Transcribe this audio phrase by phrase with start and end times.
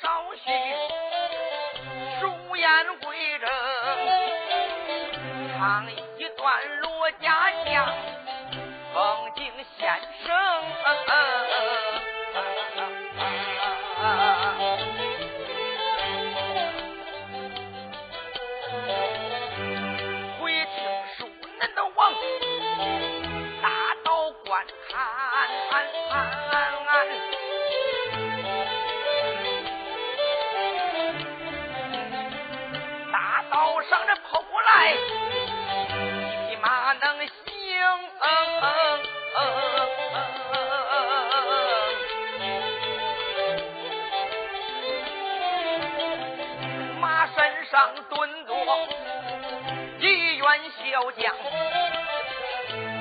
[0.00, 0.50] 少叙，
[2.20, 3.48] 书言归正，
[5.56, 5.60] 唱
[6.18, 6.40] 一段
[6.80, 7.86] 《罗家将》，
[8.92, 9.40] 风景
[9.78, 9.80] 先
[10.24, 10.30] 生。
[20.40, 20.76] 回听
[21.16, 21.20] 书
[21.60, 22.12] 恁的王，
[23.62, 23.66] 拿
[24.04, 24.92] 刀观看。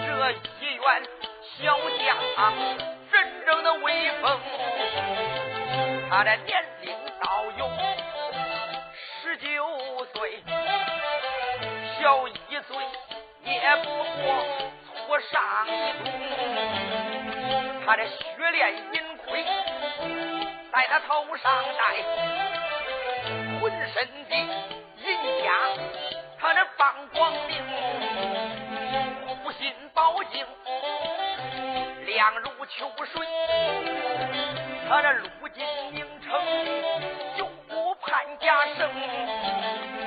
[0.05, 0.85] 这一员
[1.57, 2.09] 小将，
[3.11, 3.13] 真
[3.45, 4.39] 正的威风，
[6.09, 7.69] 他的年龄倒有
[9.21, 9.45] 十九
[10.13, 10.43] 岁，
[11.99, 12.77] 小一岁
[13.43, 14.45] 也不过
[14.85, 15.33] 初上
[15.67, 15.69] 一
[16.03, 16.05] 中，
[17.85, 18.15] 他的血
[18.51, 19.45] 练银盔
[20.71, 21.79] 在他头上戴，
[23.59, 24.20] 浑身
[32.61, 33.25] 亮如秋水，
[34.87, 36.31] 他的路金名城，
[37.37, 38.89] 就不盼家生，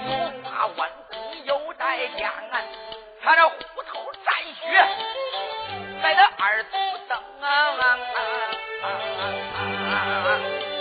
[0.07, 2.31] 头发弯弓又带剑，
[3.23, 4.87] 他的虎头战靴，
[6.03, 7.19] 在他二头灯。
[10.65, 10.74] 小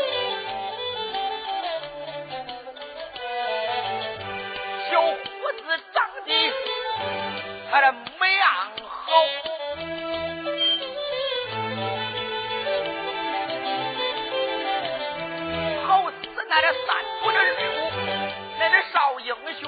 [16.87, 17.91] 三国的吕布，
[18.59, 19.63] 那这少英雄，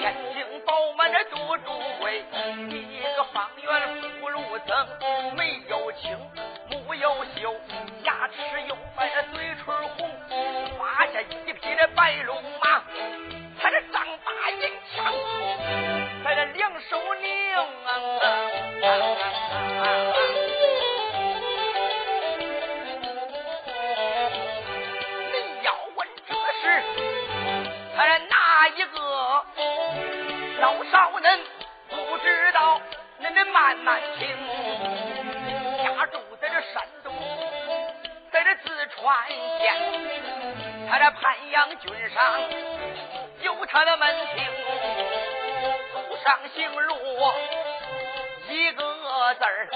[0.00, 2.24] 眼睛饱满的多主贵，
[2.68, 6.16] 一个方圆福禄增，眉又清，
[6.70, 7.54] 目又秀，
[8.04, 8.34] 牙齿
[8.68, 10.10] 又白，嘴唇红，
[10.78, 12.82] 胯下一匹的白龙马，
[13.60, 15.12] 他这丈八银枪，
[16.22, 17.90] 他这两手拧啊。
[18.84, 20.33] 少
[33.64, 34.28] 恁得慢慢听。
[35.82, 37.14] 家住在这山东，
[38.30, 39.26] 在这淄川
[39.58, 39.74] 县，
[40.90, 42.40] 他这潘阳郡上
[43.40, 44.44] 有他的门庭，
[45.94, 47.34] 头上姓罗，
[48.50, 49.68] 一个字儿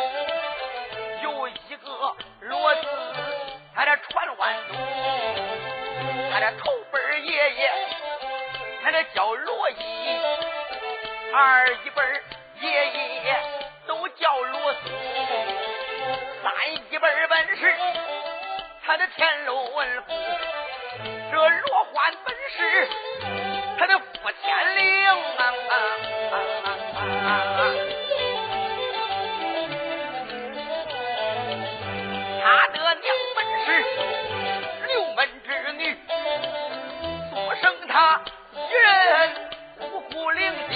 [1.22, 2.86] 有一个罗字，
[3.74, 4.76] 他这传万宗，
[6.30, 7.70] 他这头辈爷爷，
[8.82, 10.18] 他这叫罗伊。
[11.32, 12.02] 二一辈
[12.60, 13.07] 爷爷
[17.00, 17.62] 三一辈本是
[18.84, 19.56] 他的天伦
[20.02, 20.12] 父，
[21.30, 22.88] 这罗欢本是
[23.78, 24.04] 他的父
[24.42, 24.88] 天灵。
[32.42, 33.66] 他的娘本是
[34.88, 35.96] 六门之女，
[37.30, 38.20] 所生他
[38.54, 39.48] 一人。
[39.80, 40.74] 五虎灵精，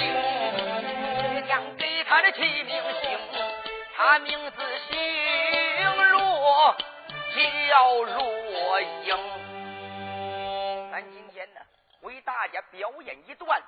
[1.49, 3.19] 将给他的起名姓，
[3.97, 4.97] 他名字姓
[5.85, 6.77] 罗，
[7.69, 9.17] 叫罗英。
[10.91, 11.61] 咱今天呢，
[12.03, 13.63] 为大家表演一段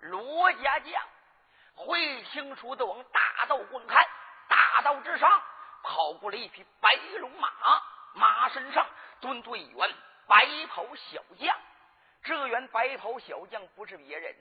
[0.00, 1.02] 罗家将
[1.74, 4.06] 会清楚的往大道观看，
[4.48, 5.42] 大道之上
[5.82, 7.50] 跑过了一匹白龙马，
[8.14, 8.86] 马身上
[9.20, 9.94] 蹲着一员
[10.26, 11.56] 白袍小将。
[12.22, 14.34] 这员白袍小将不是别人。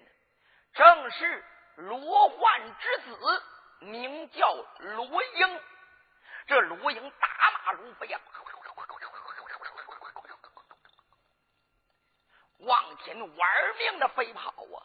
[0.74, 1.44] 正是
[1.76, 3.44] 罗焕之子，
[3.80, 5.60] 名叫罗英。
[6.48, 8.18] 这罗英大马如飞呀，
[12.60, 14.80] 往天玩命的飞跑啊！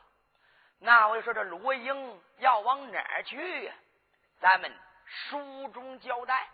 [0.80, 3.72] 那我就说这罗英要往哪儿去呀？
[4.40, 4.76] 咱们
[5.06, 6.48] 书中交代，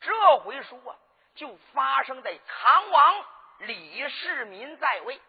[0.00, 0.96] 这回书啊，
[1.36, 3.26] 就发生在唐王
[3.58, 5.20] 李世民在位。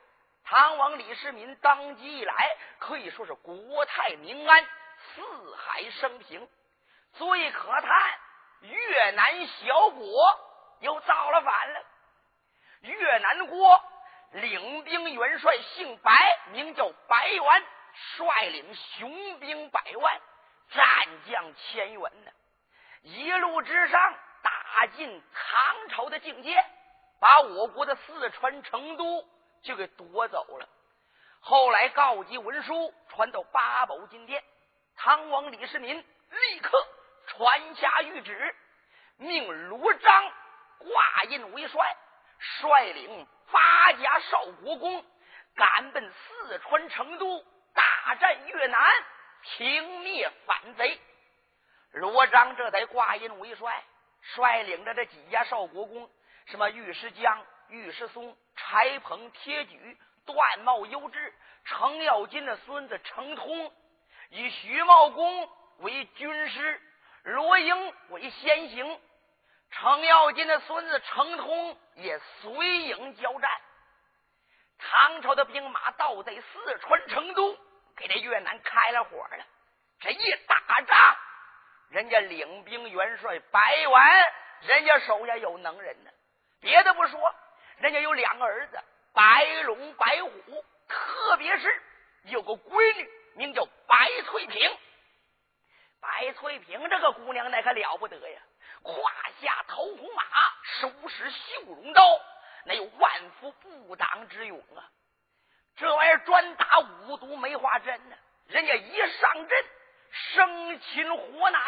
[0.44, 4.64] 唐王李世民当即以来，可以说是国泰民安，
[5.14, 6.50] 四海升平。
[7.14, 8.20] 最可叹，
[8.70, 10.40] 越南小国
[10.80, 11.86] 又造了反了。
[12.82, 13.84] 越南国
[14.32, 20.22] 领兵元帅姓白，名叫白元，率领雄兵百万，
[20.70, 20.86] 战
[21.30, 22.32] 将千员呢。
[23.02, 26.64] 一路之上，打进唐朝的境界。
[27.18, 29.26] 把我国的四川成都
[29.64, 30.68] 就给夺走了。
[31.40, 34.44] 后来告急文书传到八宝金殿，
[34.98, 36.88] 唐王李世民立刻
[37.28, 38.56] 传下谕旨，
[39.18, 40.32] 命卢章
[40.80, 41.98] 挂印为帅，
[42.40, 45.06] 率领八家少国公
[45.56, 48.92] 赶奔四川成都，大战越南，
[49.44, 51.00] 平灭反贼。
[51.92, 53.84] 罗章这才挂印为帅，
[54.36, 56.10] 率领着这几家少国公。
[56.48, 61.34] 什么尉迟江、尉迟松、柴鹏、铁举、段茂、优质、
[61.64, 63.74] 程咬金的孙子程通，
[64.30, 65.50] 以徐茂公
[65.80, 66.82] 为军师，
[67.26, 69.02] 罗英为先行。
[69.72, 73.50] 程咬金的孙子程通也随营交战。
[74.78, 77.58] 唐朝的兵马倒在四川成都，
[77.98, 79.46] 给这越南开了火了。
[80.00, 81.18] 这一打仗，
[81.90, 84.26] 人家领兵元帅白完，
[84.62, 86.12] 人家手下有能人呢。
[86.62, 87.36] 别的不说，
[87.80, 88.80] 人家有两个儿子，
[89.14, 91.82] 白龙、白虎，特别是
[92.26, 94.78] 有个闺女，名叫白翠萍。
[96.06, 98.40] 白翠萍这个姑娘那可了不得呀，
[98.84, 98.94] 胯
[99.42, 100.24] 下桃红马，
[100.80, 102.04] 手持绣绒刀，
[102.66, 103.52] 那有万夫
[103.88, 104.86] 不挡之勇啊！
[105.76, 108.16] 这玩意儿专打五毒梅花针呢。
[108.48, 109.66] 人家一上阵，
[110.12, 111.60] 生擒活拿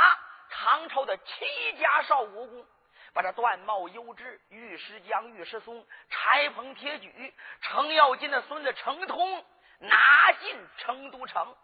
[0.52, 2.66] 唐朝的七家少国公。
[3.14, 9.44] 把这段茂、优质、尉迟江、尉迟松、柴鹏、铁举、程咬金的孙子程通
[9.80, 11.56] 拿进成都城。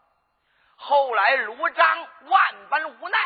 [0.76, 3.18] 后来卢章万般无奈，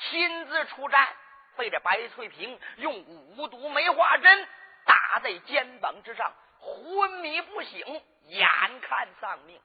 [0.00, 1.08] 亲自出战，
[1.56, 2.94] 被这白翠萍用
[3.36, 4.48] 五毒梅花针
[4.84, 8.48] 打在肩膀之上，昏迷不醒，眼
[8.80, 9.60] 看丧命。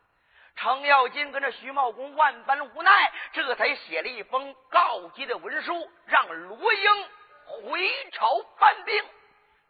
[0.55, 7.09] 程咬金跟着徐茂公万般无奈，这才写了一封告急的文书，让罗英。
[7.49, 9.05] 回朝搬兵，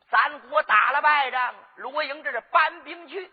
[0.10, 3.32] 咱国打了败仗，罗英这是搬兵去，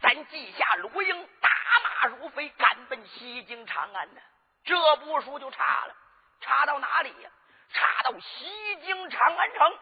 [0.00, 4.20] 咱记下罗英打马如飞，赶奔西京长安呢。
[4.64, 5.96] 这部书就差了，
[6.40, 7.30] 差到哪里呀？
[7.72, 9.78] 差到西京长安城。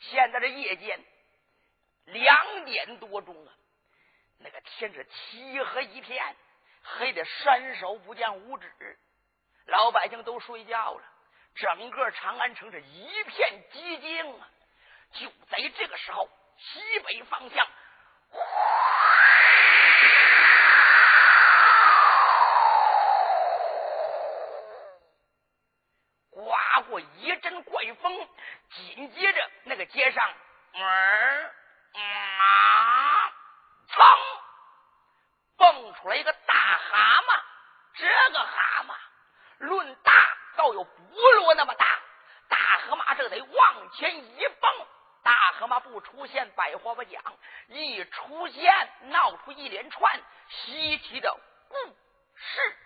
[0.00, 1.04] 现在这夜间
[2.06, 3.52] 两点多钟啊，
[4.38, 6.36] 那个天是漆黑一片，
[6.82, 8.98] 黑的伸手不见五指，
[9.66, 11.02] 老百姓都睡觉了。
[11.54, 14.48] 整个长安城是一片寂静啊！
[15.12, 16.28] 就在这个时候，
[16.58, 17.68] 西北方向
[18.28, 18.42] 刮
[26.88, 28.28] 过一阵怪风，
[28.70, 30.34] 紧接着那个街上，
[30.74, 31.54] 儿
[31.92, 33.32] 啊，
[33.88, 34.40] 噌，
[35.56, 37.42] 蹦出来一个大蛤蟆。
[37.94, 38.94] 这个蛤蟆
[39.66, 40.12] 论大。
[40.56, 41.84] 倒有菠萝那么大，
[42.48, 44.86] 大河马这得往前一蹦，
[45.24, 47.20] 大河马不出现，百花不讲；
[47.66, 51.36] 一出现，闹出一连串稀奇的
[51.68, 51.76] 故
[52.36, 52.76] 事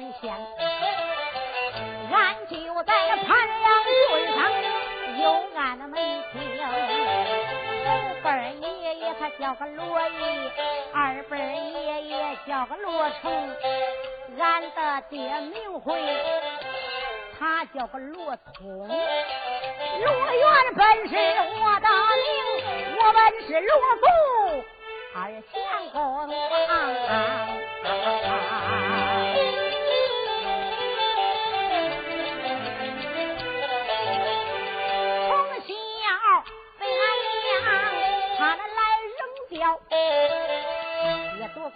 [0.00, 0.32] 四川县，
[2.10, 3.28] 俺就在那盘
[3.60, 3.68] 阳
[4.08, 4.40] 村上
[5.20, 5.22] 有
[5.54, 5.94] 俺的门
[6.32, 6.40] 庭。
[8.22, 8.26] 辈
[8.60, 10.50] 爷爷他叫个罗毅，
[10.94, 13.54] 二辈爷爷叫个罗成，
[14.38, 16.00] 俺的爹名讳
[17.38, 22.26] 他叫个罗通，罗元本是我的名，
[22.96, 24.02] 我本是罗福
[25.14, 25.18] 二
[25.52, 25.54] 相
[25.92, 26.00] 公。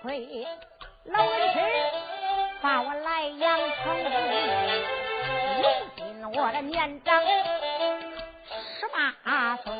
[0.03, 0.47] 亏
[1.05, 1.59] 老恩师
[2.61, 3.97] 把我来养成，
[5.61, 5.63] 如
[5.97, 6.01] 今
[6.41, 7.23] 我的年长
[8.81, 8.97] 十八
[9.57, 9.73] 岁，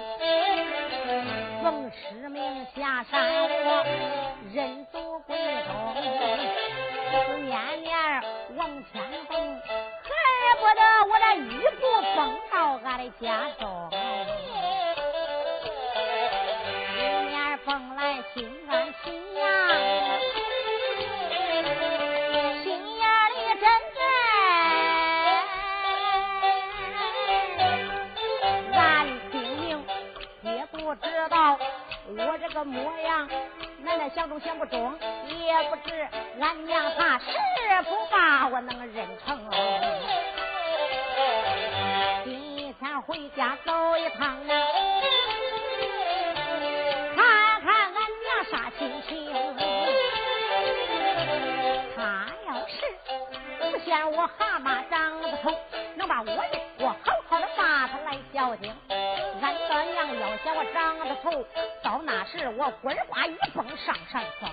[1.63, 3.85] 奉师命下山，我
[4.53, 5.71] 认祖归宗，
[7.47, 7.95] 年年
[8.57, 10.11] 往前奔，恨
[10.59, 11.49] 不得我的衣
[11.81, 11.81] 服
[12.17, 12.19] 蹦
[12.53, 12.55] 到
[12.85, 13.27] 俺的家
[13.59, 13.65] 中。
[32.17, 33.29] 我这个模样，
[33.83, 36.09] 奶奶想中想不中，也不知
[36.41, 37.25] 俺娘她是
[37.85, 39.39] 否把我能认成。
[42.25, 44.84] 今天回家走一趟啊。
[62.37, 64.51] 是我棍儿花一蹦上山峰，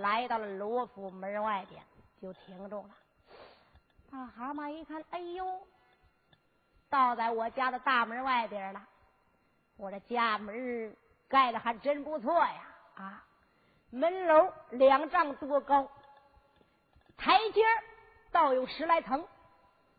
[0.00, 1.82] 来到了罗府门外边，
[2.20, 2.90] 就停住了。
[4.10, 5.60] 大蛤蟆一看，哎呦，
[6.88, 8.82] 倒在我家的大门外边了，
[9.76, 10.96] 我这家门
[11.28, 12.62] 盖的还真不错呀，
[12.94, 13.24] 啊！
[13.90, 15.90] 门楼两丈多高，
[17.16, 17.62] 台阶
[18.30, 19.26] 倒有十来层，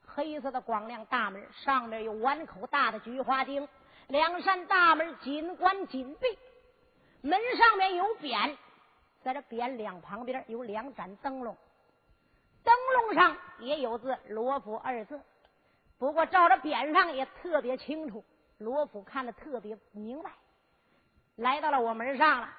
[0.06, 3.68] 黑色的光亮大门上面有碗口大的菊花钉，
[4.08, 6.40] 两扇大门紧关紧闭，
[7.22, 8.56] 门上面有匾，
[9.28, 11.58] 在这匾两旁边有两盏灯笼，
[12.64, 15.20] 灯笼上也有字“罗府”二字，
[16.00, 18.24] 不过照着匾上也特别清楚，
[18.58, 20.32] 罗府看的特别明白。
[21.36, 22.50] 来到了我门上了。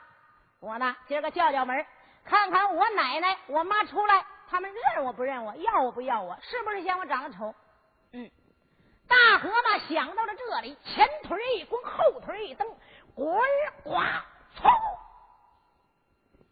[0.60, 1.86] 我呢，今儿个叫叫门，
[2.22, 7.54] 看看我奶奶、我妈出来，他们认我不认我，要我不要我，是不是嫌我长得丑？
[8.12, 8.30] 嗯，
[9.08, 12.68] 大河马想到了这里，前腿一弓，后腿一蹬，
[13.14, 13.26] 滚
[13.84, 13.94] 呱，
[14.54, 14.70] 冲，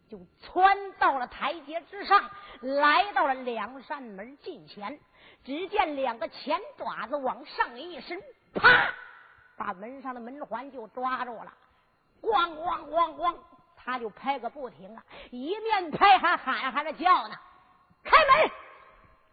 [0.09, 2.29] 就窜到了台阶之上，
[2.61, 4.99] 来到了两扇门近前。
[5.43, 8.21] 只见两个前爪子往上一伸，
[8.53, 8.93] 啪，
[9.57, 11.53] 把门上的门环就抓住了。
[12.21, 13.35] 咣咣咣咣，
[13.77, 15.03] 他就拍个不停啊！
[15.31, 17.35] 一面拍还喊还着叫呢
[18.03, 18.51] ：“开门，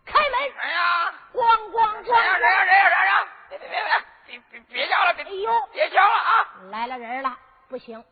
[0.04, 1.40] 开门！”哎呀，咣
[1.71, 2.04] 咣咣！
[2.04, 3.28] 谁呀谁呀谁呀谁呀！
[3.49, 3.76] 别别别
[4.26, 5.14] 别别别叫了！
[5.14, 6.31] 别哎呦，别叫了啊！
[6.71, 7.37] 来了人了，
[7.69, 8.04] 不行！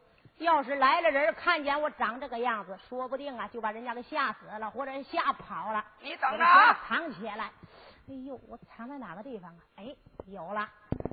[0.43, 5.85] 要是来了人，看见我长这个样子，说不定啊，就把人家给吓死了，或者吓跑了。
[6.01, 6.79] 你等着啊！
[6.87, 7.51] 藏起来。
[8.09, 9.61] 哎呦，我藏在哪个地方啊？
[9.77, 9.95] 哎，
[10.27, 10.69] 有了，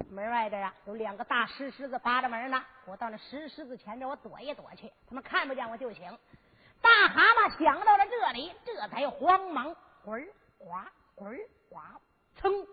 [0.10, 2.64] 门外边啊，有两个大石狮子扒着门呢。
[2.86, 6.18] 我到那石狮子前边，我躲一躲去，他们看不见我就行。
[6.82, 10.74] 大蛤蟆想到了这里，这才慌忙滚呱
[11.14, 11.38] 滚
[11.70, 11.78] 呱，
[12.42, 12.68] 噌，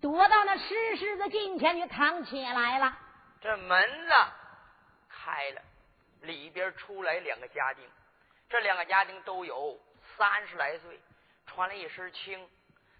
[0.00, 2.96] 躲到那石狮子近前去藏起来了。
[3.40, 4.12] 这门子
[5.24, 5.62] 开了，
[6.22, 7.88] 里边出来两个家丁，
[8.48, 9.78] 这两个家丁都有
[10.16, 11.00] 三十来岁，
[11.46, 12.48] 穿了一身青。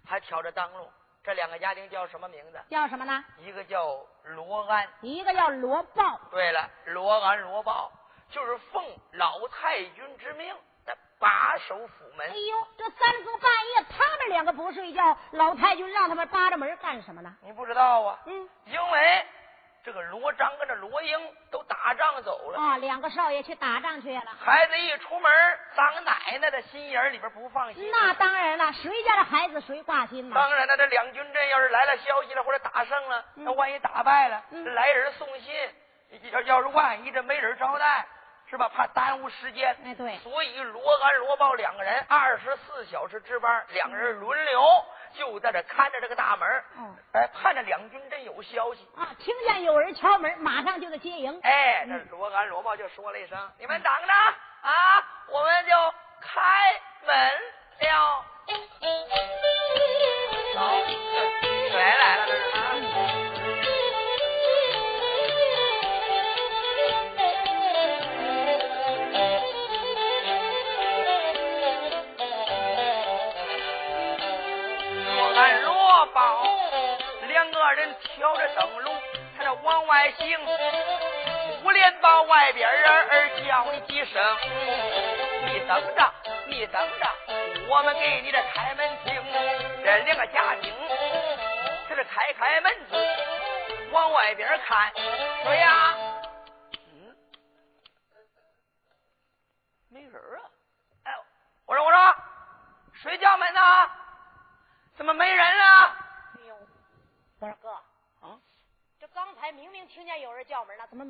[0.07, 0.87] 还挑着灯笼，
[1.23, 2.61] 这两个家丁叫什么名字？
[2.69, 3.25] 叫什么呢？
[3.39, 6.19] 一个叫罗安，一个叫罗豹。
[6.29, 7.91] 对了，罗安、罗豹
[8.29, 10.55] 就是奉老太君之命
[10.85, 12.29] 的把守府门。
[12.29, 17.35] 哎呦，这三更半夜，他们两个不睡觉，老太君让他们扒着门干什么呢？
[17.41, 18.19] 你不知道啊？
[18.27, 19.25] 嗯，因为。
[19.85, 21.15] 这个罗章跟这罗英
[21.51, 24.23] 都打仗走了啊，两个少爷去打仗去了。
[24.43, 25.31] 孩子一出门，
[25.75, 27.87] 当奶奶的心眼里边不放心。
[27.91, 30.33] 那当然了，谁家的孩子谁挂心呢？
[30.33, 35.53] 当然了，这两军阵要是来了消息了，或者打胜了，那万一打败了，来人送信，
[36.31, 38.07] 要要是万一这没人招待，
[38.49, 38.67] 是吧？
[38.69, 39.77] 怕耽误时间。
[39.85, 40.17] 哎，对。
[40.17, 44.63] 所以罗安、罗豹两个人二十四小时值班，两个人轮流。
[45.17, 46.63] 就在这看着这个大门，
[47.13, 49.09] 哎，盼着两军真有消息啊！
[49.19, 51.39] 听见有人敲门，马上就得接应。
[51.41, 54.13] 哎，这罗安罗豹就说了一声：“你们等着
[54.61, 54.71] 啊，
[55.29, 55.71] 我们就
[56.21, 57.31] 开门
[57.79, 58.25] 了。”
[60.53, 60.59] 走，
[61.73, 63.24] 来来了，这是啊。
[77.65, 79.01] 二人挑着灯笼，
[79.35, 80.39] 他这往外行，
[81.63, 84.37] 五连把外边人儿叫你几声，
[85.47, 86.13] 你等着，
[86.45, 87.09] 你等着，
[87.67, 89.15] 我们给你这开门听。
[89.83, 90.71] 这两个家丁，
[91.89, 92.95] 他这开开门子，
[93.91, 94.93] 往外边看，
[95.43, 95.95] 说呀，
[96.93, 97.15] 嗯，
[99.89, 100.37] 没人啊。
[101.05, 101.11] 哎，
[101.65, 102.15] 我说我说，
[103.01, 103.61] 谁叫门呢？
[104.97, 105.97] 怎么没人啊？
[107.39, 107.69] 我说哥，
[108.27, 108.39] 啊，
[108.99, 111.03] 这刚才明明听见有人叫门了，怎么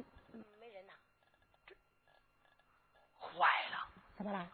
[0.59, 0.93] 没人呢？
[1.67, 1.75] 这
[3.19, 3.87] 坏了！
[4.17, 4.47] 怎么了？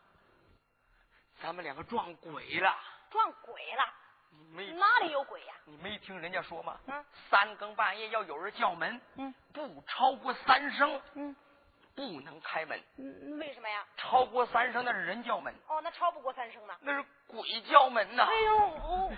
[1.42, 2.76] 咱们两个撞鬼了！
[3.10, 3.94] 撞鬼了！
[4.32, 5.56] 你没哪里有鬼呀？
[5.66, 6.80] 你没听人家说吗？
[6.88, 7.06] 嗯。
[7.30, 11.36] 三更半夜要有人叫门，嗯，不超过三声，嗯，
[11.96, 12.80] 不能开门。
[12.98, 13.88] 嗯，为什么呀？
[13.98, 15.54] 超过三声那是人叫门。
[15.68, 16.78] 哦，那超不过三声呢？
[16.82, 18.24] 那是鬼叫门呐！
[18.24, 19.12] 哎呦！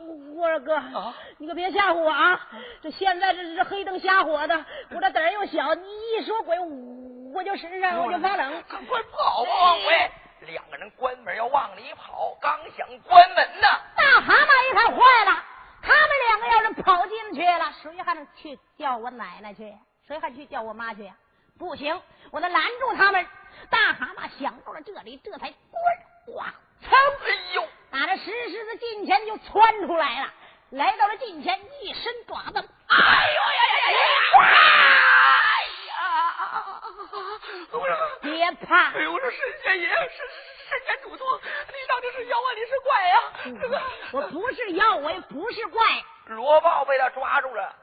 [0.00, 0.80] 我说哥，
[1.38, 2.40] 你可别吓唬我啊！
[2.82, 6.56] 这现在这是黑灯瞎火的，我这胆儿又小，你一说鬼，
[7.34, 8.62] 我就身上我就发冷。
[8.68, 10.10] 赶快跑吧，王伟！
[10.46, 15.44] 两个人关门要往里跑，刚想关门呢，大蛤蟆一看坏了，
[15.82, 19.74] 他们两个要是跑进去了，谁还能去叫我奶奶去？
[20.06, 21.12] 谁还去叫我妈去？
[21.58, 23.26] 不行，我得拦住他们。
[23.68, 26.88] 大蛤蟆想到了这里，这才滚哇，噌！
[27.26, 27.62] 哎呦！
[27.90, 30.32] 打着石狮子近前就窜出来了，
[30.70, 34.06] 来到了近前，一伸爪子，哎呦呀呀呀呀！
[34.34, 34.42] 哎
[35.86, 35.94] 呀！
[38.20, 38.92] 别怕！
[38.92, 39.98] 哎呦，我说神仙爷，神
[40.68, 43.16] 神仙主托，你到底是妖啊，你是怪呀？
[43.62, 43.80] 这个
[44.12, 46.04] 我不是妖，我也不是怪。
[46.26, 47.74] 罗豹被他抓住了，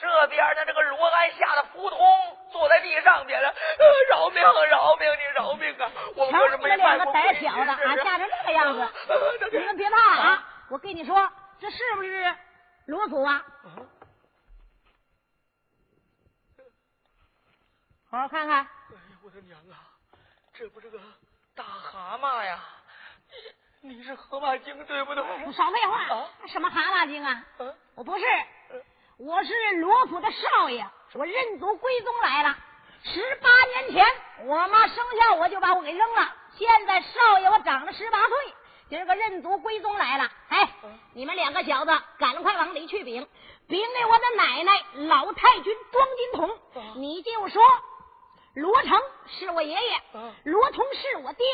[0.00, 1.98] 这边的这个罗安吓得扑通
[2.52, 3.54] 坐在地上边了，
[4.10, 5.90] 饶命，饶命，你饶命啊！
[6.16, 8.88] 我们可是没两个胆小的，啊，吓成这个样子。
[9.52, 10.48] 你们别怕啊！
[10.68, 12.36] 我跟你说，这是不是
[12.86, 13.44] 罗祖啊？
[18.10, 18.58] 好好看看。
[18.58, 19.86] 哎呀，我的娘啊！
[20.52, 20.98] 这不是个
[21.54, 22.58] 大蛤蟆呀？
[23.82, 25.24] 你你是河马精对不对？
[25.52, 26.26] 少废话！
[26.48, 27.44] 什么蛤蟆精啊？
[27.94, 28.24] 我不是，
[29.18, 32.56] 我是罗府的少爷，我认祖归宗来了。
[33.02, 34.06] 十八年前，
[34.46, 36.34] 我妈生下我就把我给扔了。
[36.56, 38.54] 现在少爷我长了十八岁，
[38.88, 40.30] 今儿个认祖归宗来了。
[40.48, 40.70] 哎，
[41.14, 43.26] 你们两个小子，赶快往里去禀，
[43.66, 46.58] 禀给我的奶奶老太君庄金童，
[46.96, 47.62] 你就说
[48.54, 50.02] 罗成是我爷爷，
[50.44, 51.46] 罗通是我爹，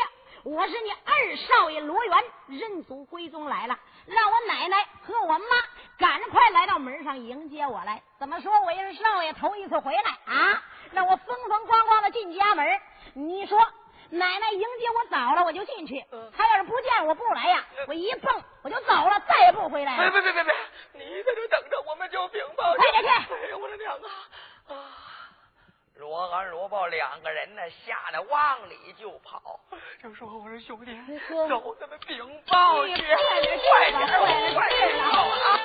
[0.44, 5.46] 我是你二少爷罗元，认祖归宗来了，让我奶奶和我妈
[5.98, 8.02] 赶快来到门上迎接我来。
[8.18, 10.62] 怎么说我也是少爷头一次回来啊？
[10.92, 12.80] 让我风风光光的进家门。
[13.14, 13.58] 你说
[14.10, 15.94] 奶奶迎接我早了，我就进去；
[16.36, 20.10] 他要是不见我不来呀，我一蹦我就走了，再也不回来了。
[20.10, 21.04] 别别别别别！
[21.04, 22.74] 你在这等着，我们就禀报。
[22.74, 23.08] 快点去！
[23.08, 24.08] 哎呀，我的娘啊！
[24.68, 24.74] 啊！
[25.98, 29.58] 罗安、罗豹两个人呢，吓得往里就跑。
[30.02, 30.92] 就说：“我说兄弟，
[31.48, 34.06] 走，咱们禀报去，快点，快点，
[34.54, 35.60] 快点啊！”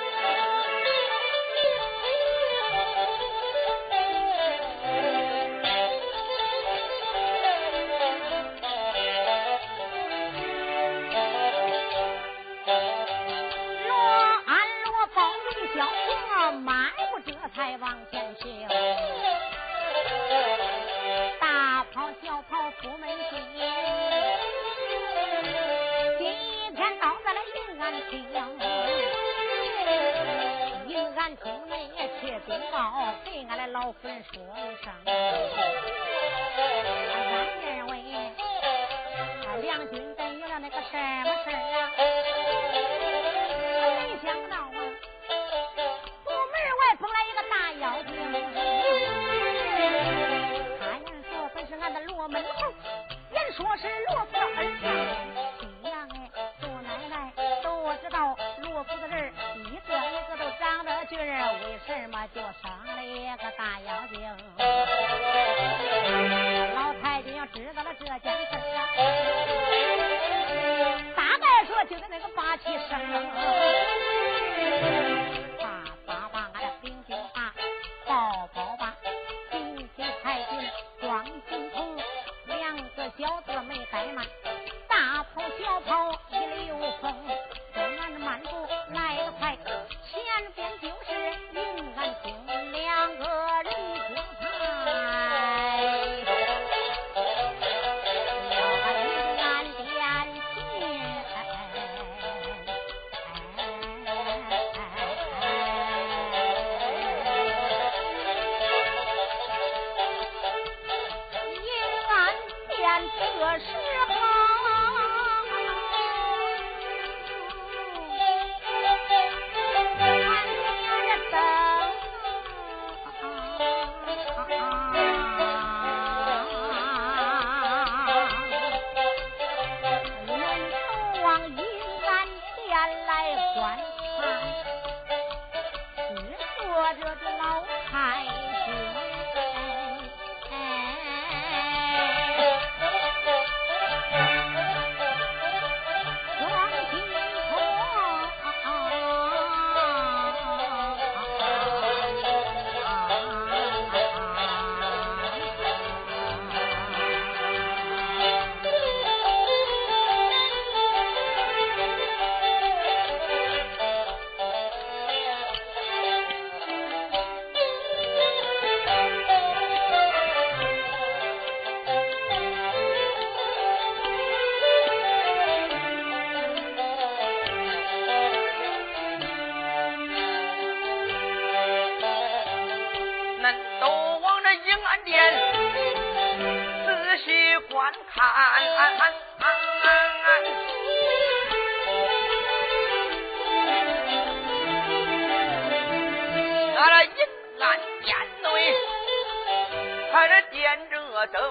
[200.52, 201.42] 点着灯，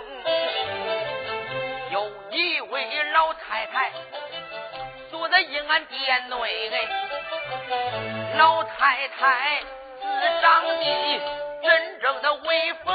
[1.91, 3.91] 有一位老太太
[5.09, 6.37] 坐在银安殿内。
[8.37, 9.59] 老太太
[9.99, 10.05] 自
[10.41, 11.19] 长得
[11.63, 12.93] 真正的威风，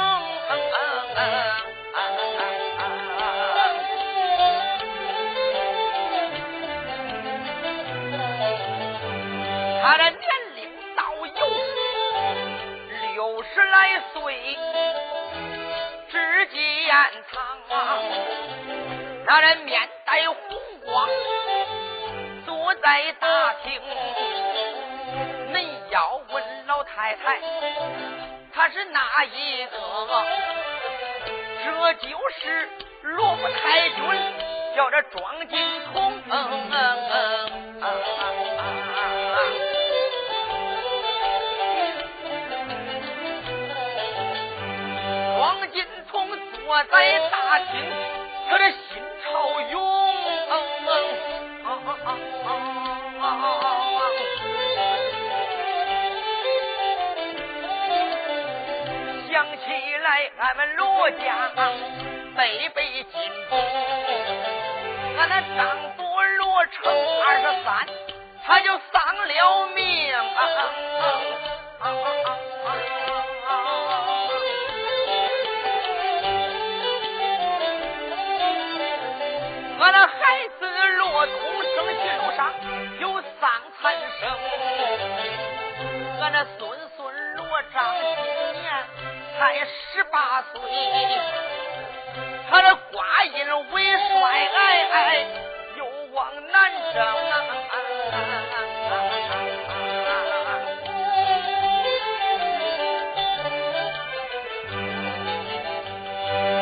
[9.82, 10.20] 她的年
[10.54, 11.50] 龄到有
[13.14, 14.56] 六十来岁。
[16.96, 18.00] 南仓啊，
[19.26, 20.36] 那人面带红
[20.82, 21.06] 光
[22.46, 23.82] 坐在大厅，
[25.52, 27.38] 你要问老太太，
[28.54, 29.76] 她是哪一个？
[31.66, 32.66] 这就是
[33.02, 34.02] 罗太君，
[34.74, 35.58] 叫这庄金
[35.92, 36.14] 童。
[46.76, 47.80] 我在大金，
[48.50, 49.80] 他的心潮涌。
[59.30, 61.50] 想起来，俺们罗家
[62.36, 63.32] 北北金，
[65.18, 65.56] 俺那长
[65.96, 66.02] 子
[66.36, 66.92] 罗成
[67.24, 67.88] 二十三，
[68.44, 70.14] 他就丧了命。
[84.20, 84.30] 生，
[86.18, 88.64] 我那孙孙罗章今年
[89.38, 90.60] 才十八岁，
[92.48, 93.36] 他的寡音
[93.72, 94.56] 为帅，哎
[94.92, 95.26] 哎，
[95.76, 96.18] 有往
[96.50, 96.96] 南征。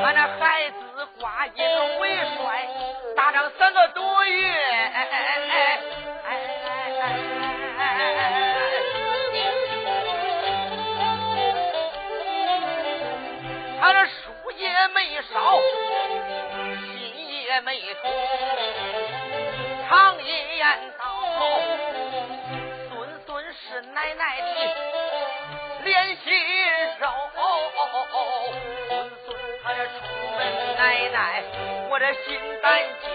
[0.03, 0.75] 俺那孩子
[1.21, 2.69] 挂印为帅，
[3.17, 4.84] 打仗三个多月，
[17.75, 18.05] 心也没痛，
[19.89, 20.33] 常言
[20.97, 21.03] 道，
[22.89, 22.93] 孙
[23.27, 24.47] 孙是奶奶的
[25.83, 26.33] 连心
[27.01, 27.09] 肉。
[29.65, 29.93] 他这出
[30.37, 30.41] 门
[30.77, 31.43] 奶奶，
[31.91, 33.11] 我这心胆惊。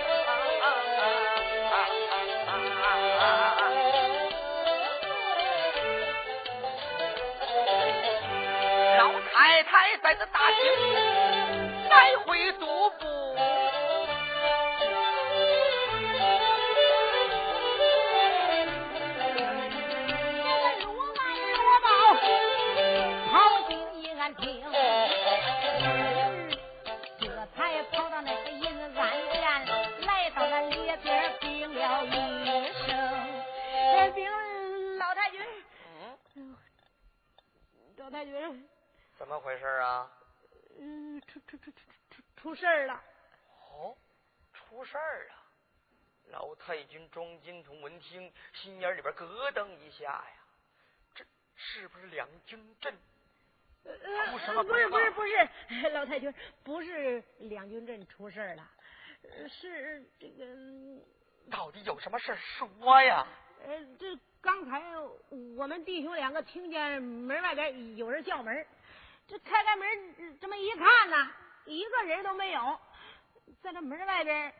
[8.97, 10.57] 老太太在这大厅
[11.89, 12.68] 来回踱
[38.07, 38.69] 太君，
[39.17, 40.11] 怎么回事啊？
[40.77, 41.77] 嗯，出出出出
[42.11, 43.03] 出出事儿了。
[43.71, 43.97] 哦，
[44.53, 45.41] 出事儿啊！
[46.27, 50.33] 老太君庄金童闻听，心眼里边咯噔一下呀，
[51.15, 52.95] 这是不是两军阵？
[53.83, 56.31] 出什么不是不是不是， 老太君
[56.63, 58.69] 不是两军阵出事儿了，
[59.49, 60.45] 是这个。
[61.49, 63.25] 到底有什么事说呀？
[63.67, 64.19] 呃，这。
[64.41, 64.81] 刚才
[65.57, 68.65] 我们弟兄两个听见门外边有人叫门，
[69.27, 71.29] 这开开门这么一看呢，
[71.65, 72.79] 一个人都没有，
[73.61, 74.53] 在这门外边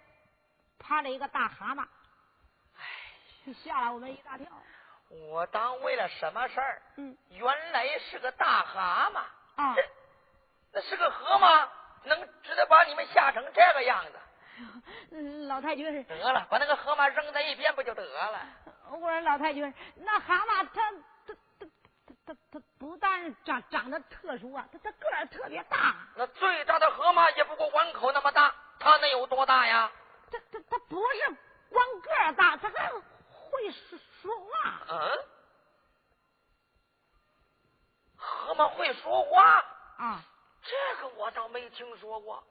[0.79, 1.87] 趴着一个大蛤蟆，
[2.77, 4.47] 哎，吓了我们一大跳。
[5.29, 6.81] 我当为了什么事儿？
[6.97, 9.19] 嗯，原来是个大蛤蟆
[9.63, 9.75] 啊，
[10.73, 11.71] 那是个河吗？
[12.03, 14.19] 能值得把你们吓成这个样子？
[15.11, 18.45] 嗯， 老太君，得了，把那个河马扔在一边不就得了？
[18.91, 20.91] 我说老太君，那蛤蟆它
[21.25, 21.67] 它它
[22.05, 25.95] 它它它不但长长得特殊啊，它它个儿特别大。
[26.15, 29.91] 那最大的河马也不过碗口那么大，它能有多大呀？
[30.31, 31.37] 它它它不是
[31.69, 34.81] 光个儿大，它还会说说话。
[34.89, 35.25] 嗯，
[38.17, 39.63] 河马会说话
[39.97, 40.23] 啊？
[40.61, 42.43] 这个我倒没听说过。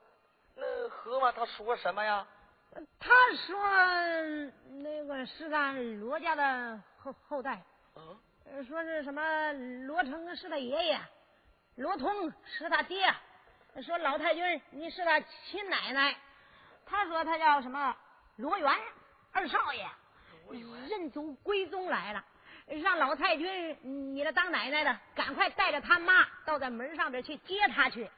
[0.55, 2.25] 那河马它说什么呀？
[2.99, 3.09] 他
[3.47, 3.57] 说
[4.81, 7.61] 那个是咱罗家的后后代，
[7.95, 9.53] 嗯，说是什么
[9.87, 10.99] 罗成是他爷爷，
[11.75, 13.13] 罗通是他爹，
[13.81, 16.15] 说老太君你是他亲奶奶。
[16.85, 17.95] 他说他叫什么
[18.37, 18.67] 罗元
[19.31, 19.87] 二少爷，
[20.87, 22.23] 认祖归宗来了，
[22.65, 23.77] 让老太君
[24.13, 28.09] 你这当奶奶的赶快带着他妈到咱门上边去接他去。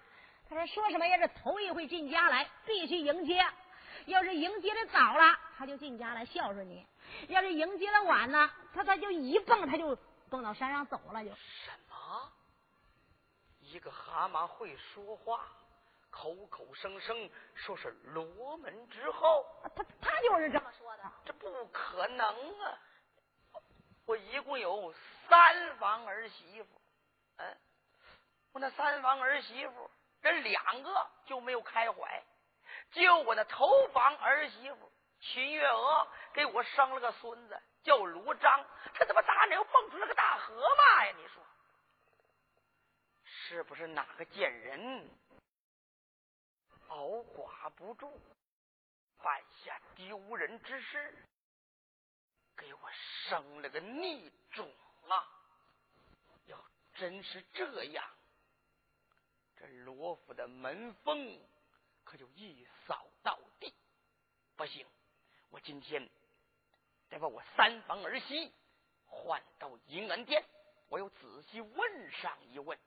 [0.49, 3.45] 他说说什么也是头一回进家来，必须迎接。
[4.05, 6.85] 要是迎接的早了，他就进家来孝顺你；
[7.29, 9.95] 要是迎接的晚呢，他他就一蹦，他就
[10.29, 11.23] 蹦到山上走了。
[11.23, 12.31] 就什么？
[13.59, 15.47] 一个蛤蟆会说话，
[16.09, 21.03] 口口声声说是罗门之后，他他就是这么说的。
[21.23, 22.27] 这不可能
[22.61, 22.77] 啊！
[24.05, 24.93] 我一共有
[25.29, 26.67] 三房儿媳妇，
[27.37, 27.57] 嗯，
[28.51, 29.89] 我那三房儿媳妇，
[30.21, 32.21] 这两个就没有开怀。
[32.91, 38.65] 就我那头房儿媳妇秦月娥给我生了个孙子，叫罗章。
[38.93, 41.15] 他怎么大娘蹦出来个大河马呀？
[41.17, 41.43] 你说
[43.23, 45.10] 是不是哪个贱人
[46.89, 48.19] 熬寡不住，
[49.19, 51.15] 犯下丢人之事，
[52.58, 52.80] 给我
[53.30, 54.69] 生了个逆种
[55.08, 55.27] 啊？
[56.45, 56.58] 要
[56.95, 58.04] 真是这样，
[59.56, 61.39] 这罗府的门风。
[62.12, 63.74] 可就一扫到底。
[64.58, 64.86] 不行，
[65.50, 66.10] 我今天
[67.10, 68.52] 得把我三房儿媳
[69.06, 70.43] 换到银安殿，
[70.89, 72.78] 我要仔细问上一问。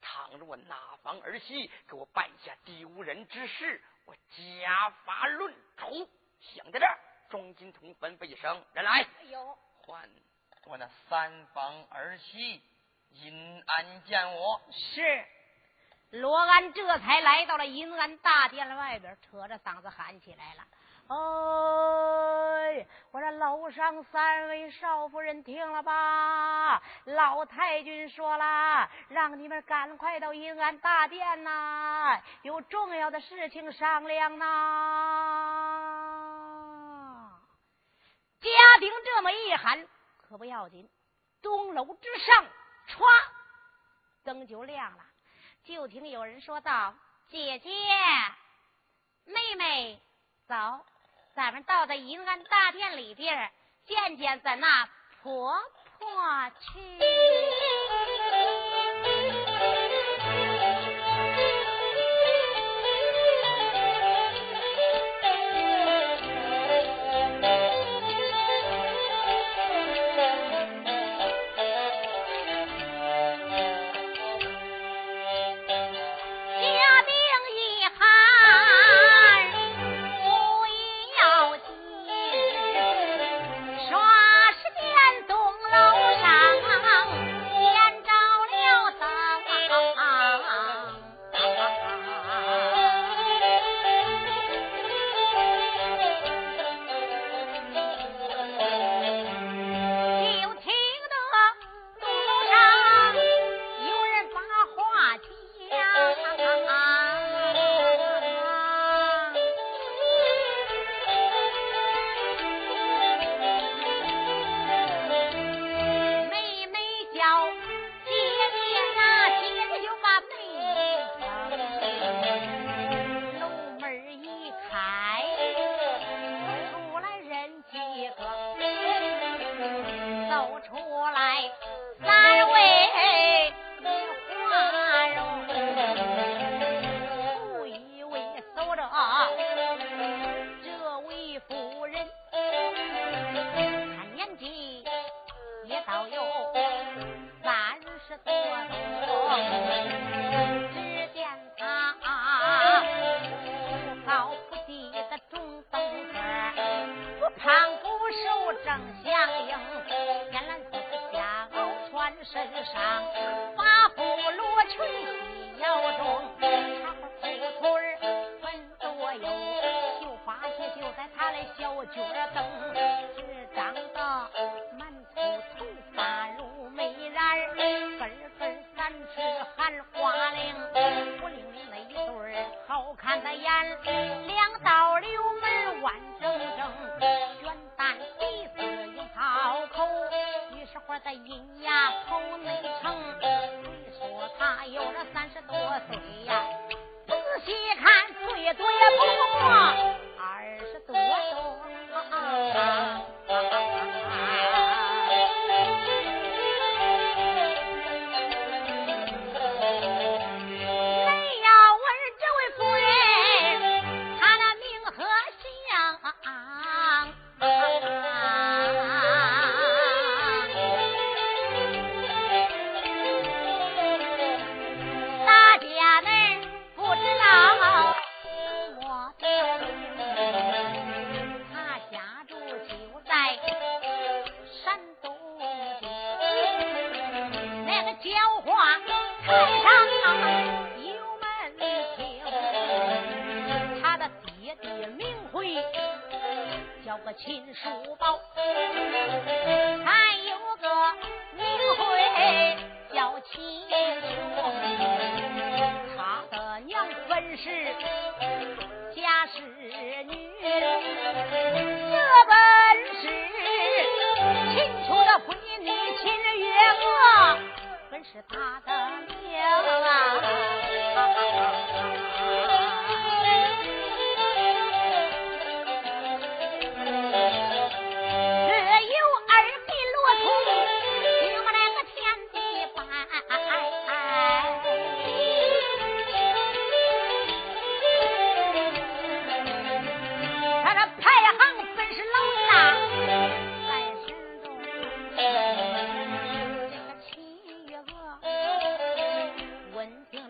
[0.00, 6.10] 倘若我哪房儿媳给我办下丢人之事，我家法论处。
[6.40, 6.98] 想到这儿，
[7.30, 10.10] 钟金童吩咐一声：“人来，哎呦换
[10.64, 12.60] 我那三房儿媳
[13.10, 15.24] 银安见我。”是。
[16.12, 20.62] 罗安这才来到了银安大殿的外边，扯着嗓子喊起来了
[21.08, 26.82] ：“哎，我这楼上三位少夫人听了吧？
[27.06, 34.44] 老太君说了，让你们赶快到银安大殿呐，有重要的事情商量呐。”
[38.38, 39.88] 家丁这么一喊，
[40.28, 40.90] 可不要紧，
[41.40, 42.44] 东楼之上，
[42.88, 43.02] 歘，
[44.24, 45.02] 灯就亮了。
[45.64, 46.92] 就听有人说道
[47.30, 47.70] ：“姐姐，
[49.24, 50.00] 妹妹，
[50.48, 50.56] 走，
[51.36, 53.52] 咱们到在银安大殿里边
[53.84, 54.88] 见见咱那
[55.22, 55.56] 婆
[56.00, 56.80] 婆去。”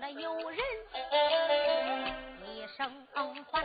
[0.02, 0.58] 那有人
[2.44, 2.90] 一声
[3.44, 3.62] 唤。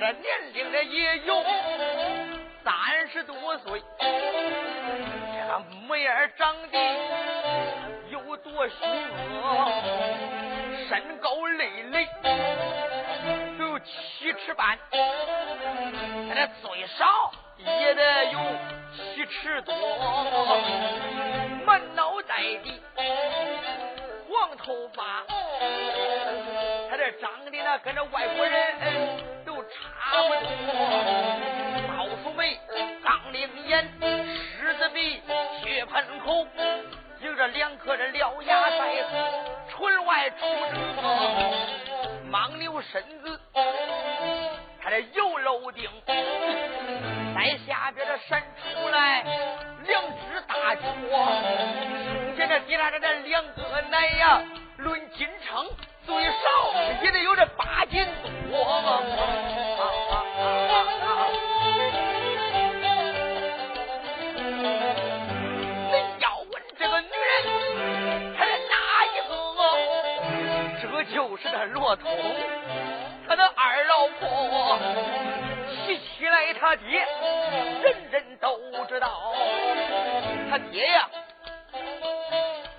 [0.00, 1.44] 这年龄的也有
[2.64, 4.06] 三十多岁，这
[5.46, 6.78] 个模样长得
[8.08, 9.72] 有多凶恶，
[10.88, 12.08] 身高累累，
[13.58, 18.38] 都有七尺半，他这最少也得有
[18.96, 19.74] 七尺多，
[21.66, 22.82] 满脑袋的
[24.30, 25.26] 黄头发。
[26.88, 28.74] 他这长得呢跟这外国人
[29.70, 30.46] 差不多，
[31.96, 32.58] 高素眉、
[33.04, 35.20] 钢铃眼、狮子鼻、
[35.62, 36.46] 血盆口，
[37.20, 39.04] 有着两颗这獠牙在
[39.70, 40.76] 唇外出着
[42.30, 43.40] 莽牛身子，
[44.82, 45.88] 他这油楼顶
[47.34, 48.42] 在下边这闪
[48.74, 49.22] 出来
[49.86, 50.82] 两只大脚，
[52.36, 54.42] 现在底下这这两个奶呀，
[54.78, 55.66] 论斤称。
[56.06, 56.30] 最少
[57.02, 58.30] 也得有这八斤多。
[65.90, 68.74] 恁要问这个女人，她是哪
[69.06, 69.32] 一个？
[70.80, 72.10] 这就是那罗通，
[73.28, 74.78] 他的二老婆。
[75.86, 77.06] 提起来他爹，
[77.82, 79.34] 人人都知道，
[80.50, 81.08] 他爹呀。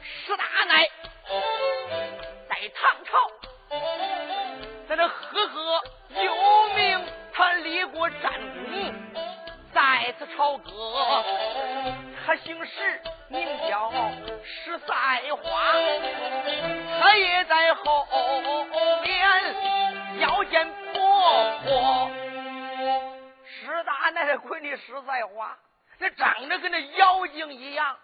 [0.03, 0.89] 石大奶
[2.76, 3.11] 唐朝
[4.88, 5.84] 在那赫赫
[6.22, 6.36] 有
[6.76, 8.93] 名，他立过战功。
[9.74, 11.24] 再次朝歌，
[12.26, 13.89] 他姓石，名叫
[14.43, 15.74] 石赛花，
[16.99, 18.05] 他也在后
[19.01, 22.11] 面要见婆婆。
[23.45, 25.57] 石大奶的闺女石赛花，
[25.97, 27.97] 这长得跟那妖精一样，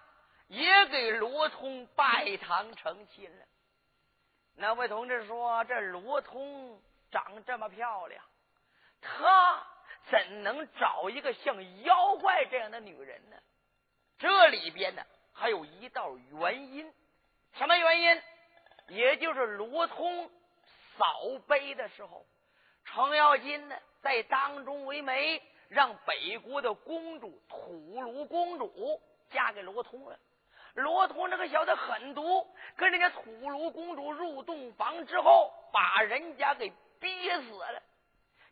[0.47, 3.45] 也给罗通拜堂成亲了。
[4.58, 8.24] 那位同志说：“这罗通长这么漂亮，
[9.01, 9.64] 他。”
[10.10, 13.36] 怎能找一个像妖怪这样的女人呢？
[14.18, 15.03] 这里边呢
[15.34, 16.93] 还有一道原因，
[17.51, 18.22] 什么原因？
[18.88, 20.32] 也就是罗通
[20.97, 21.03] 扫
[21.45, 22.26] 碑的时候，
[22.86, 30.18] 程咬金呢在当中为媒，让北国的公主吐鲁公主嫁给罗通了。
[30.78, 37.82] 罗通这个小子狠毒，跟人家吐鲁公主入洞房之后，把人家给逼死了。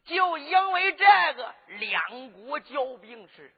[0.06, 1.06] 就因为这
[1.36, 3.54] 个，两国交兵是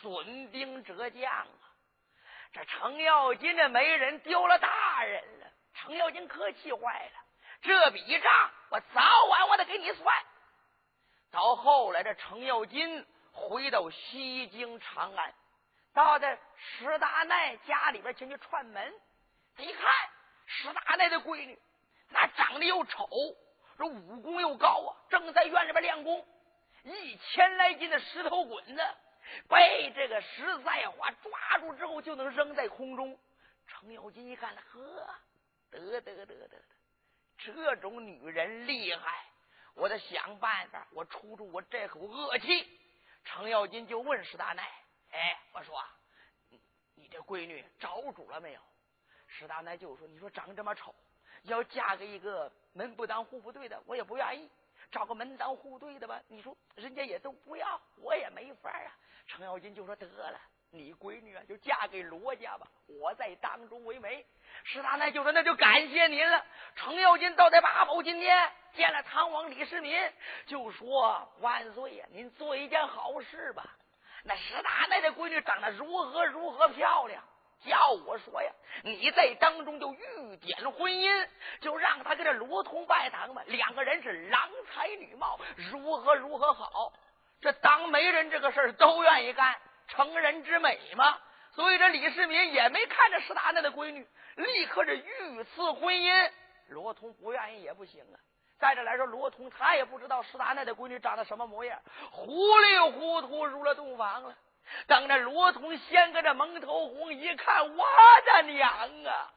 [0.00, 1.46] 损兵折将啊！
[2.52, 7.12] 这程咬金这媒人丢了大人了，程咬金可气坏了。
[7.62, 10.24] 这笔账我早晚我得给你算。
[11.30, 15.32] 到后来，这程咬金回到西京长安，
[15.92, 18.94] 到这石大奶家里边前去串门，
[19.56, 19.82] 他一看
[20.46, 21.58] 石大奶的闺女，
[22.08, 23.08] 那长得又丑。
[23.78, 26.26] 这武功又高啊，正在院里边练功，
[26.82, 28.86] 一千来斤的石头滚子
[29.48, 33.18] 被这个石在花抓住之后，就能扔在空中。
[33.66, 35.14] 程咬金一看，呵，
[35.70, 36.62] 得得得得得，
[37.38, 39.24] 这种女人厉害，
[39.74, 42.78] 我得想办法，我出出我这口恶气。
[43.24, 44.79] 程咬金就问石大奶：“哎，
[45.60, 45.84] 我说，
[46.94, 48.60] 你这闺女找主了没有？”
[49.28, 50.94] 石大奶就说：“你说长这么丑。”
[51.44, 54.48] 要嫁给一个门不当户不对的，我也不愿意；
[54.90, 58.88] 找个门当户对的吧，你说人家也都不要，我也没法啊。
[59.26, 60.40] 程咬金就说：“得了，
[60.70, 64.26] 你闺女啊，就嫁给罗家吧，我在当中为媒。”
[64.64, 66.42] 石大奶就说：“那就感谢您了。”
[66.74, 69.94] 程咬金到在八宝金殿见了唐王李世民，
[70.46, 73.76] 就说：“万岁呀，您做一件好事吧。
[74.24, 77.22] 那石大奶的闺女长得如何如何漂亮。”
[77.62, 78.50] 叫我说呀，
[78.84, 81.28] 你在当中就预点婚姻，
[81.60, 83.42] 就让他跟这罗通拜堂吧。
[83.48, 85.38] 两个人是郎才女貌，
[85.70, 86.90] 如何如何好？
[87.42, 89.58] 这当媒人这个事儿都愿意干，
[89.88, 91.18] 成人之美嘛。
[91.52, 96.30] 所以这李世民也没看着石大奶的闺女，立刻是御赐婚姻。
[96.68, 98.16] 罗通不愿意也不行啊。
[98.60, 101.80] 再者来说，罗通他也不知道石大奶的闺女长得什么模样，
[102.10, 104.34] 糊里糊涂入了洞房了。
[104.86, 107.86] 等着罗通掀个这蒙头红，一看我
[108.26, 108.70] 的娘
[109.04, 109.32] 啊！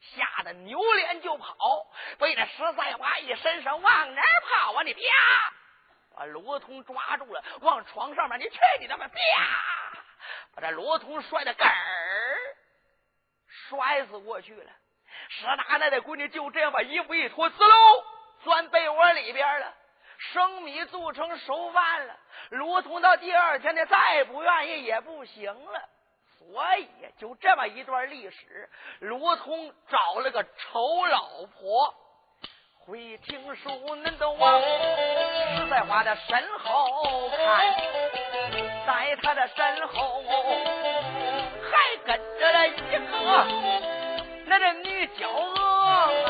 [0.00, 1.86] 吓得扭脸就跑，
[2.18, 4.82] 被这石赛花一伸手往哪跑啊？
[4.82, 5.00] 你啪！
[6.16, 9.08] 把罗通抓住了，往床上面，你去你的吧！
[9.08, 9.18] 啪！
[10.54, 12.38] 把这罗通摔得根儿
[13.48, 14.70] 摔死过去了。
[15.30, 18.04] 石大奶的闺女就这样把衣服一脱，死喽，
[18.42, 19.74] 钻被窝里边了。
[20.18, 22.16] 生米做成熟饭了，
[22.50, 25.88] 卢通到第二天的，再不愿意也不行了。
[26.36, 28.68] 所以就这么一段历史，
[29.00, 31.94] 卢通找了个丑老婆，
[32.80, 37.76] 会听书，恁都往实在话的身后看，
[38.86, 40.22] 在他的身后
[41.70, 42.98] 还跟着了一个
[44.46, 46.27] 那这女娇娥。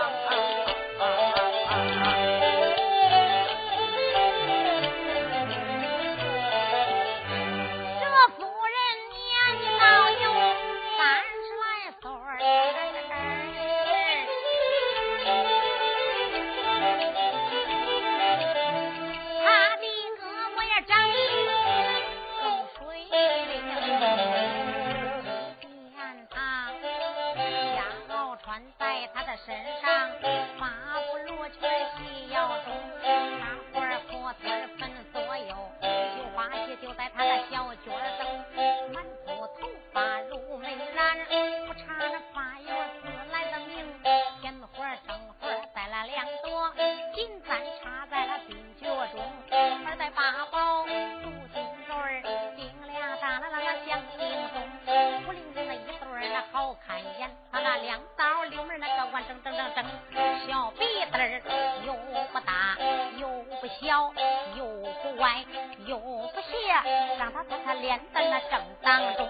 [67.18, 69.28] 让他把他脸在那正当中，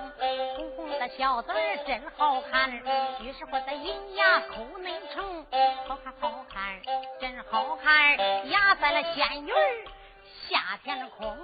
[0.56, 1.54] 红红的小嘴
[1.86, 2.70] 真好看。
[3.20, 5.44] 于是乎在银牙口内成，
[5.86, 6.80] 好看好看，
[7.20, 9.52] 真好看，压在了仙女
[10.48, 11.36] 下天空。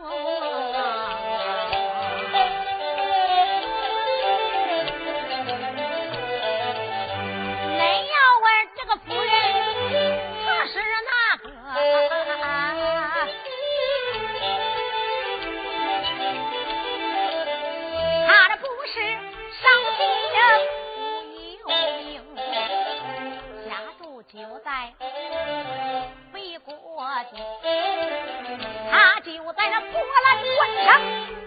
[30.85, 30.89] 上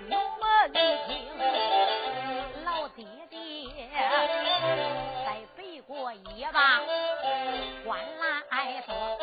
[0.10, 0.46] 有门
[1.08, 1.10] 听
[2.66, 3.38] 老爹爹
[5.26, 6.82] 在背过夜吧
[7.86, 9.18] 关来说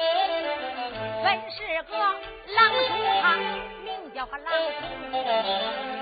[1.22, 2.90] 本是个郎中
[3.22, 3.24] 他
[3.84, 4.46] 名叫个郎
[4.80, 5.93] 中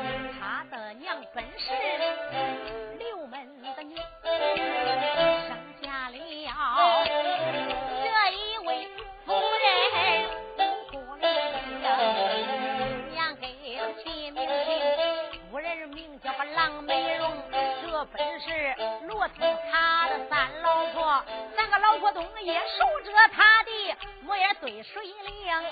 [22.13, 23.97] 东也守着他的，
[24.27, 25.65] 我也对谁亮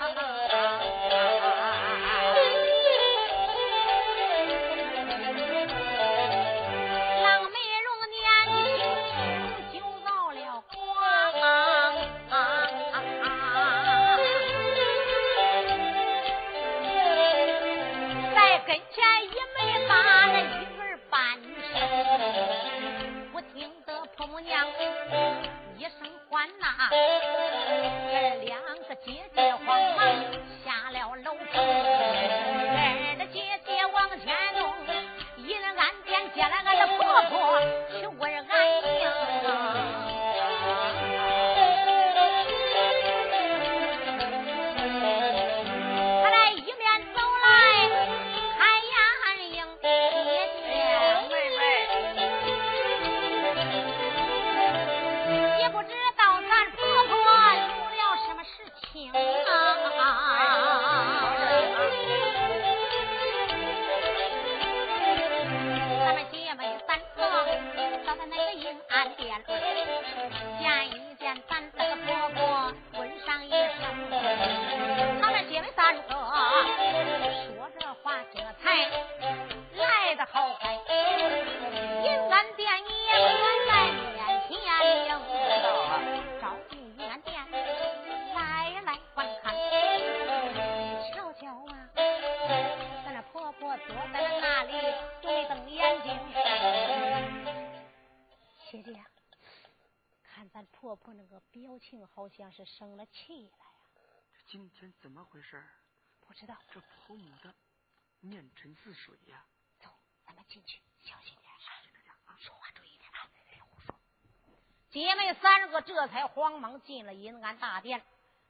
[114.90, 118.02] 姐妹三个这才慌忙进了银安大殿，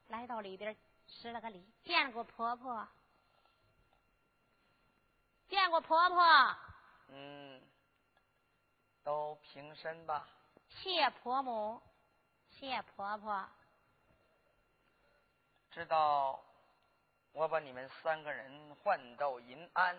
[0.08, 0.74] 来到里边
[1.06, 2.88] 施了个礼，见过婆婆，
[5.48, 6.56] 见过婆婆。
[7.08, 7.60] 嗯，
[9.04, 10.26] 都平身吧。
[10.68, 11.82] 谢婆母，
[12.50, 13.46] 谢婆婆。
[15.70, 16.40] 知道
[17.32, 19.94] 我把你们三个人换到银安，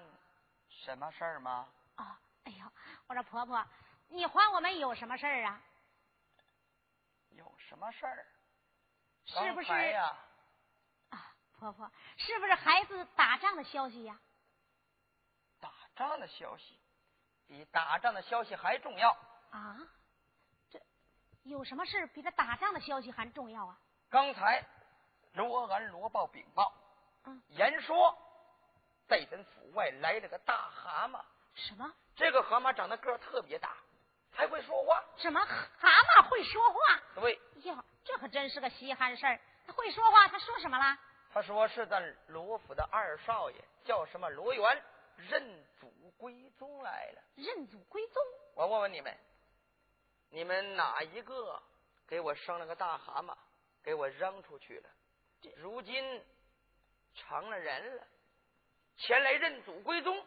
[0.69, 1.67] 什么事儿吗？
[1.97, 2.03] 哦，
[2.45, 2.65] 哎呦，
[3.05, 3.63] 我说婆婆，
[4.09, 5.61] 你还我们有什么事儿啊？
[7.71, 8.25] 有什么事儿？
[9.23, 10.13] 是不是呀？
[11.11, 14.19] 啊，婆婆，是不是孩子打仗的消息呀？
[15.61, 16.77] 打仗的消息，
[17.47, 19.11] 比打仗的消息还重要。
[19.51, 19.77] 啊？
[20.69, 20.81] 这
[21.43, 23.79] 有什么事比这打仗的消息还重要啊？
[24.09, 24.61] 刚才
[25.31, 26.73] 罗安罗报禀报，
[27.23, 28.13] 嗯，言说
[29.07, 31.23] 在咱府外来了个大蛤蟆。
[31.55, 31.89] 什么？
[32.17, 33.77] 这个蛤蟆长得个儿特别大，
[34.41, 35.03] 还会说话。
[35.17, 36.79] 什么蛤蟆会说话？
[37.13, 37.39] 对。
[37.61, 39.39] 哟，这可真是个稀罕事儿。
[39.67, 40.97] 他会说话，他说什么了？
[41.31, 44.83] 他说是咱罗府的二少爷，叫什么罗元，
[45.15, 47.21] 认祖归宗来了。
[47.35, 48.23] 认祖归宗？
[48.55, 49.15] 我问问你们，
[50.31, 51.61] 你们哪一个
[52.07, 53.37] 给我生了个大蛤蟆，
[53.83, 54.89] 给我扔出去了？
[55.55, 56.25] 如今
[57.13, 58.07] 成了人了，
[58.97, 60.19] 前来认祖归宗。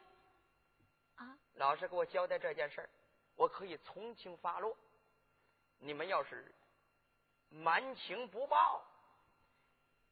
[1.17, 1.37] 啊！
[1.55, 2.89] 老实给我交代这件事儿，
[3.37, 4.77] 我可以从轻发落。
[5.79, 6.55] 你们要是
[7.51, 8.83] 瞒情不报，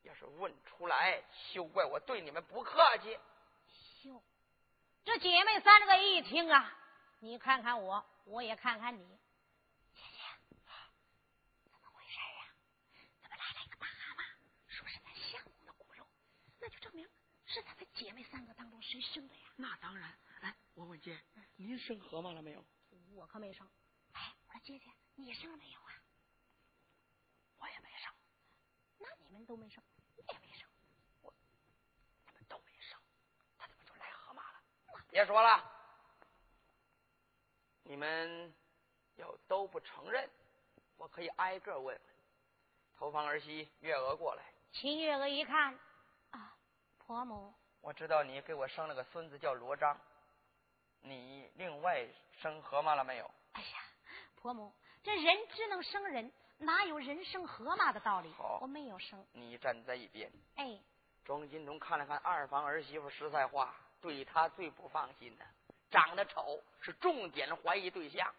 [0.03, 3.19] 要是问出来，休怪我对你们不客气。
[4.09, 4.23] 哟，
[5.05, 6.77] 这姐妹三个一听啊，
[7.21, 9.07] 你看看我，我也看看你，
[9.95, 10.19] 姐姐，
[11.63, 12.43] 怎么回事啊？
[13.23, 14.25] 怎么来了一个大蛤蟆？
[14.69, 16.07] 说是咱相公的骨肉，
[16.61, 17.09] 那就证明
[17.47, 19.43] 是咱们姐妹三个当中谁生的呀？
[19.57, 20.13] 那当然。
[20.41, 21.19] 哎，我问姐，
[21.57, 22.65] 您生蛤蟆了没有？
[23.15, 23.69] 我可没生。
[24.13, 25.93] 哎，我说姐姐，你生了没有啊？
[27.59, 28.13] 我也没生。
[28.99, 29.83] 那你们都没生，
[30.17, 30.69] 你也没生，
[31.21, 31.33] 我
[32.27, 32.99] 你们都没生，
[33.59, 34.61] 他怎么就来河马了？
[35.09, 35.63] 别说了，
[37.83, 38.55] 你们
[39.17, 40.31] 要都不承认，
[40.97, 42.01] 我可以挨个问问。
[42.95, 45.77] 头房儿媳月娥过来，秦月娥一看，
[46.31, 46.57] 啊，
[46.99, 50.01] 婆母，我知道你给我生了个孙子叫罗章。
[51.03, 52.07] 你另外
[52.41, 53.31] 生河马了没有？
[53.53, 53.85] 哎呀，
[54.37, 54.73] 婆母，
[55.03, 58.33] 这人只能生人，哪有人生河马的道理？
[58.33, 59.25] 好，我没有生。
[59.33, 60.31] 你站在一边。
[60.57, 60.79] 哎，
[61.25, 65.45] 庄金童看了看二房儿媳妇，石赛花，对她最不放心的，
[65.91, 68.33] 长得丑是重点怀疑对象。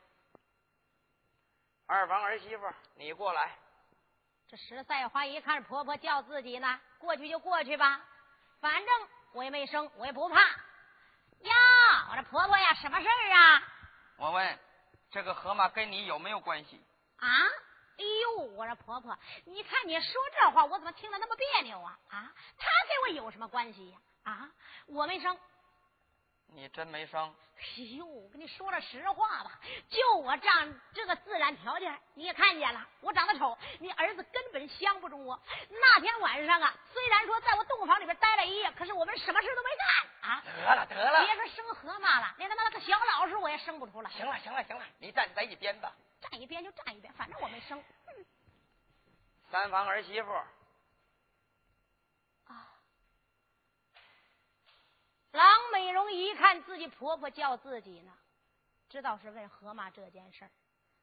[1.86, 3.55] 二房儿媳妇，你过来。
[4.47, 8.01] 这石赛花一看婆婆叫自己呢，过去就过去吧，
[8.59, 10.39] 反正我也没生，我也不怕。
[11.44, 13.64] 呀，我这婆婆呀，什么事儿啊？
[14.18, 14.60] 我问，
[15.12, 16.82] 这个河马跟你有没有关系？
[17.18, 17.28] 啊？
[17.96, 21.98] 哎呦，我说婆婆，你看你说这话，我怎么听着那么别扭啊？
[22.10, 23.98] 啊，他跟我有什么关系呀？
[24.24, 24.50] 啊，
[24.88, 25.38] 我没生。
[26.48, 27.34] 你真没生？
[27.60, 35.39] 哎呦，我跟你说了实话吧，就我这样这个自然条件，你也看见了，我长得丑，你儿子根本相不中我。
[35.70, 40.41] 那天晚上啊，虽然说在我洞房里边待了一夜，可是我们什么事都没干啊。
[40.41, 44.09] 得了得了，别说生河马了，连他妈那个小老鼠我也生不出来。
[44.09, 45.93] 行了行了行了，你站在一边吧。
[46.21, 47.78] 站一边就站一边，反正我没生。
[47.80, 48.26] 嗯、
[49.51, 50.47] 三房儿媳妇啊。
[55.32, 58.13] 郎美荣一看自己婆婆叫自己呢，
[58.88, 60.51] 知道是问河马这件事儿，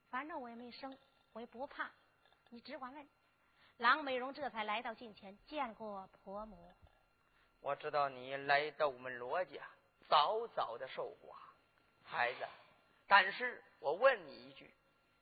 [0.08, 0.96] 反正我也没生，
[1.32, 1.90] 我也不怕，
[2.48, 3.08] 你只管问。
[3.78, 6.72] 郎美荣这才来到近前，见过婆母。
[7.60, 9.60] 我知道你来到我们罗家，
[10.08, 11.34] 早早的受寡，
[12.02, 12.46] 孩子。
[13.06, 14.72] 但是我问你一句，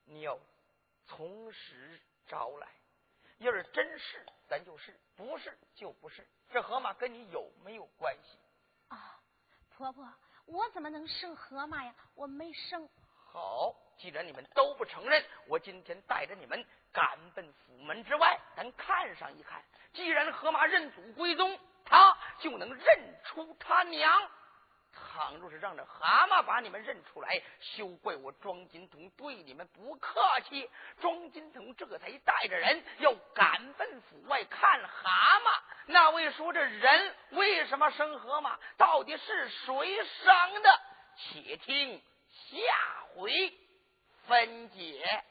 [0.05, 0.39] 你要
[1.07, 2.69] 从实招来，
[3.39, 6.27] 要是真是，咱就是；不是，就不是。
[6.51, 8.39] 这河马跟你有没有关系？
[8.89, 9.21] 啊，
[9.77, 10.09] 婆婆，
[10.47, 11.95] 我怎么能生河马呀？
[12.15, 12.89] 我没生。
[13.31, 19.63] 好，既然你们都不承认，我今天带着你们赶奔府门之外，咱看上一看。
[19.93, 21.59] 既然河马认祖归宗，
[21.89, 24.31] 他就能认出他娘。
[24.93, 30.69] 倘若是让这蛤蟆把你们认出来，休怪我庄金童对你们不客气。
[31.01, 35.63] 庄金童这才带着人要赶奔府外看蛤蟆。
[35.87, 38.57] 那位说这人为什么生蛤蟆？
[38.77, 40.81] 到底是谁生的？
[41.17, 42.59] 且听下
[43.15, 43.53] 回
[44.27, 45.25] 分解。